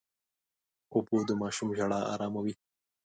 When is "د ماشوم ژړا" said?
1.27-1.99